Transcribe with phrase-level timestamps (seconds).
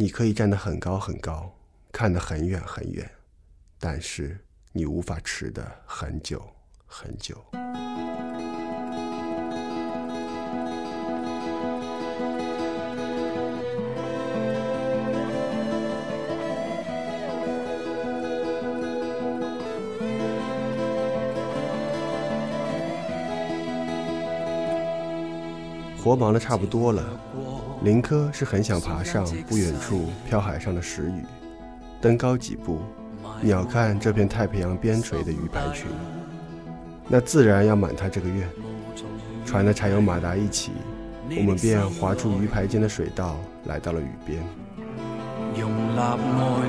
[0.00, 1.52] 你可以站得很高很高，
[1.90, 3.10] 看得很远很远，
[3.80, 4.38] 但是
[4.70, 6.40] 你无法持得很久
[6.86, 7.36] 很久。
[26.00, 27.20] 活忙的差不多了，
[27.82, 31.24] 林科是很想爬上不远处漂海上的石屿，
[32.00, 32.80] 登高几步，
[33.40, 35.86] 鸟瞰这片太平洋边陲的鱼排群。
[37.06, 38.48] 那自然要满他这个愿。
[39.46, 40.72] 船的柴油马达一起，
[41.30, 44.42] 我们便划出鱼排间的水道，来到了屿边。
[45.56, 46.68] 容纳爱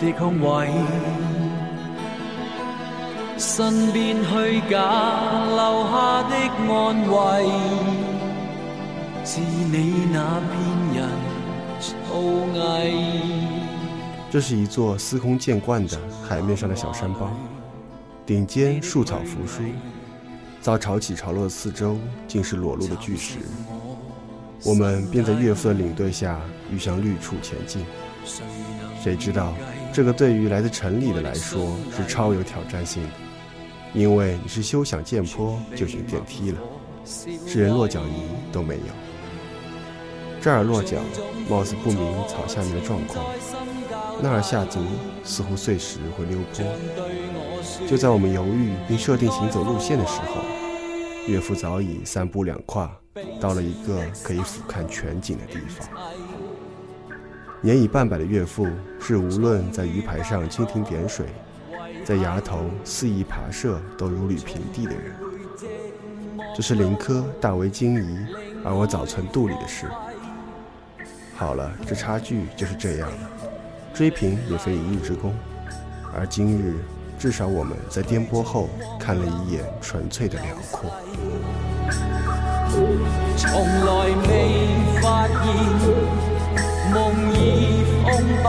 [0.00, 0.70] 的空位，
[3.36, 4.78] 身边虚假
[5.48, 6.36] 留下的
[6.72, 7.99] 安慰。
[9.24, 9.64] 是你
[10.12, 10.56] 那片
[10.94, 11.08] 人
[14.30, 17.30] 这是一座司空见惯的海面上的小山包，
[18.24, 19.62] 顶尖树草扶疏，
[20.60, 23.38] 遭潮起潮落的四周尽是裸露的巨石。
[24.64, 26.40] 我们便在岳父的领队下
[26.72, 27.84] 欲向绿处前进。
[29.02, 29.54] 谁知道
[29.92, 33.08] 这个对于来自城里的来说是超有挑战性的，
[33.94, 36.58] 因为你是休想见坡就行电梯了，
[37.04, 39.09] 是连落脚仪都没有。
[40.42, 40.96] 这儿落脚，
[41.50, 43.24] 貌似不明草下面的状况；
[44.22, 44.80] 那儿下足，
[45.22, 46.64] 似乎碎石会溜坡。
[47.86, 50.40] 就在我们犹豫并设定行走路线的时候，
[51.26, 52.90] 岳父早已三步两跨
[53.38, 55.86] 到了一个可以俯瞰全景的地方。
[57.60, 58.66] 年已半百的岳父
[58.98, 61.26] 是无论在鱼排上蜻蜓点水，
[62.02, 65.14] 在崖头肆意爬涉都如履平地的人。
[66.56, 68.18] 这是林科大为惊疑，
[68.64, 69.86] 而我早存肚里的事。
[71.40, 73.16] 好了，这差距就是这样了。
[73.94, 75.34] 追平也非一日之功，
[76.14, 76.84] 而今日
[77.18, 80.90] 至少我们在颠簸后看了一眼纯粹的辽阔。
[83.38, 84.68] 从来没
[85.00, 85.34] 发现
[86.92, 88.06] 梦已封
[88.42, 88.44] 闭，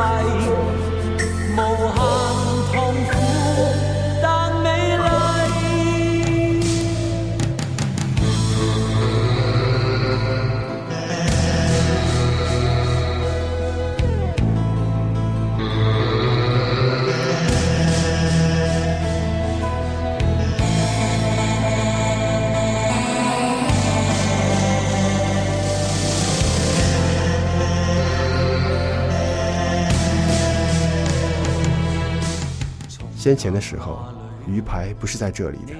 [33.22, 34.00] 先前的时候，
[34.48, 35.74] 鱼排不是在这里的。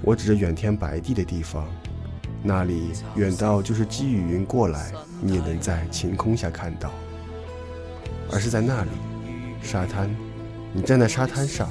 [0.00, 1.66] 我指着远天白地的地方，
[2.42, 4.90] 那里远到就是积雨云过来，
[5.20, 6.90] 你也能在晴空下看到。
[8.32, 8.90] 而是在那里，
[9.60, 10.08] 沙滩，
[10.72, 11.68] 你站在沙滩上，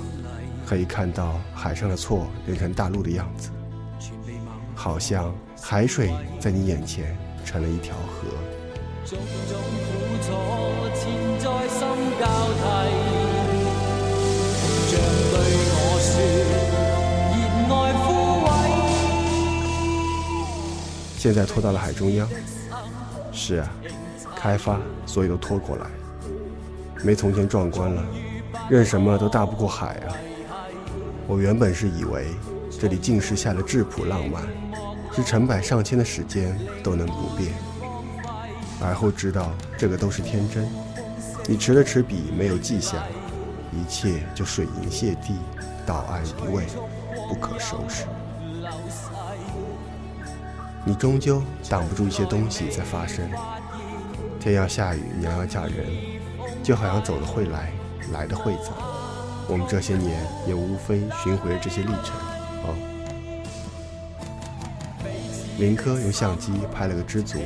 [0.68, 3.50] 可以看到海上的错连成大陆的样子，
[4.76, 8.28] 好像海水在你眼前成了一条河。
[21.18, 22.28] 现在拖到了海中央。
[23.32, 23.72] 是啊，
[24.36, 25.86] 开发，所以都拖过来。
[27.02, 28.04] 没从前壮观了，
[28.70, 30.16] 任什么都大不过海啊。
[31.26, 32.28] 我原本是以为
[32.78, 34.44] 这里尽是下了质朴浪漫，
[35.16, 37.54] 是成百上千的时间都能不变。
[38.82, 40.68] 而后知道这个都是天真。
[41.48, 42.98] 你持了持笔，没有记下，
[43.74, 45.40] 一切就水银泻地，
[45.86, 46.66] 到岸无味，
[47.28, 48.06] 不可收拾。
[50.86, 53.30] 你终究挡不住一些东西在发生。
[54.40, 55.88] 天要下雨，娘要嫁人，
[56.62, 57.72] 就好像走的会来，
[58.12, 58.74] 来的会走。
[59.48, 62.16] 我们这些年也无非寻回了这些历程。
[62.64, 62.76] 哦，
[65.58, 67.40] 林科用相机拍了个知足，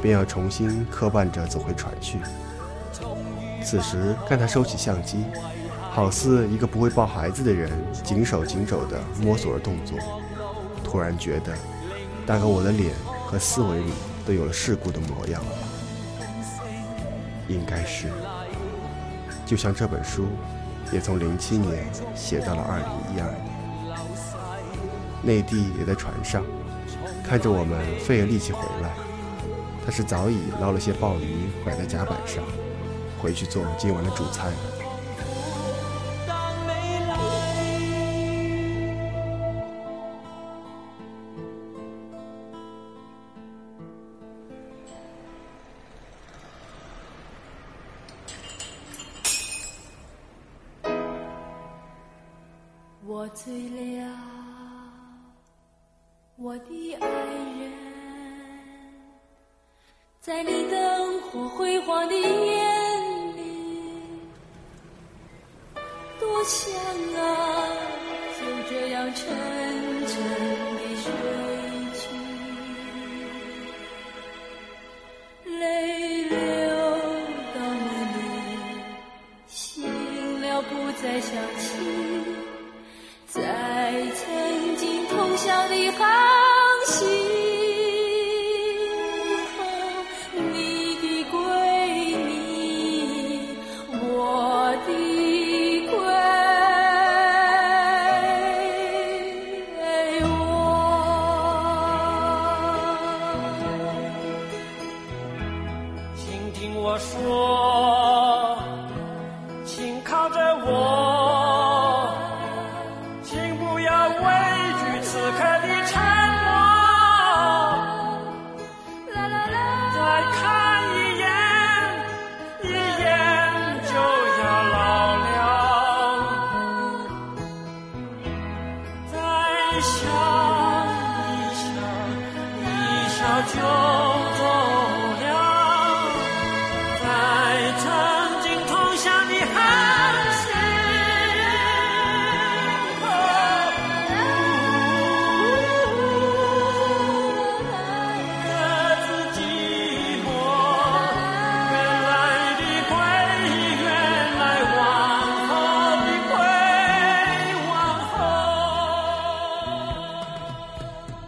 [0.00, 2.18] 便要重新磕绊着走回船去。
[3.64, 5.24] 此时看他收起相机，
[5.90, 7.70] 好似一个不会抱孩子的人，
[8.04, 9.98] 紧手紧肘地摸索着动作，
[10.84, 11.52] 突然觉得。
[12.26, 12.94] 大概我的脸
[13.26, 13.92] 和思维里
[14.26, 15.42] 都有了世故的模样，
[17.48, 18.08] 应该是，
[19.44, 20.28] 就像这本书，
[20.90, 23.54] 也从零七年写到了二零一二年。
[25.22, 26.42] 内地也在船上，
[27.22, 28.90] 看着我们费了力气回来，
[29.84, 32.42] 他是早已捞了些鲍鱼摆在甲板上，
[33.24, 34.56] 回去做今晚的主菜了。
[53.06, 54.12] 我醉了，
[56.36, 57.72] 我的爱人，
[60.20, 62.33] 在你灯火辉煌的。
[66.46, 66.70] 想
[67.16, 67.24] 啊，
[68.38, 69.24] 就这样沉
[70.06, 70.12] 沉
[70.76, 71.06] 的睡
[71.94, 72.02] 去，
[75.58, 75.58] 泪
[76.24, 76.34] 流
[77.54, 77.66] 到梦
[78.12, 78.20] 里，
[79.46, 79.88] 醒
[80.42, 80.70] 了不
[81.02, 82.13] 再想起。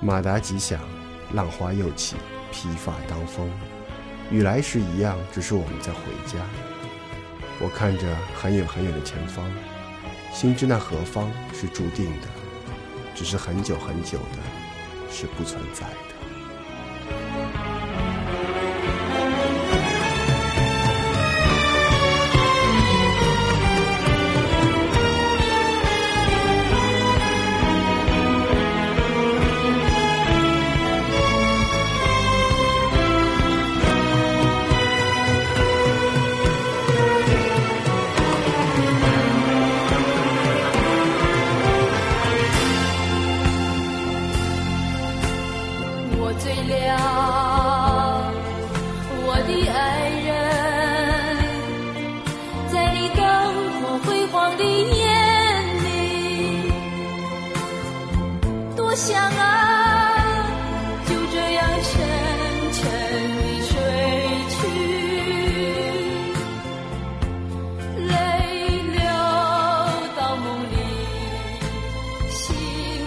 [0.06, 0.78] 马达急响。
[1.34, 2.14] 浪花又起，
[2.52, 3.50] 披发当风，
[4.30, 6.38] 与来时一样，只是我们在回家。
[7.58, 9.44] 我看着很远很远的前方，
[10.32, 12.28] 心知那何方是注定的，
[13.16, 16.15] 只是很久很久的，是不存在的。
[46.46, 46.96] 最亮，
[49.26, 49.76] 我的爱
[50.24, 50.30] 人，
[52.70, 53.18] 在你灯
[53.82, 55.02] 火辉煌的眼
[55.82, 55.90] 里，
[58.76, 59.42] 多想啊，
[61.08, 61.90] 就这样沉
[62.74, 62.78] 沉
[63.42, 63.74] 的睡
[64.54, 64.56] 去，
[68.06, 68.08] 泪
[68.94, 69.02] 流
[70.16, 70.74] 到梦里，
[72.30, 72.38] 醒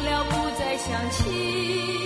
[0.04, 1.99] 了不再想起。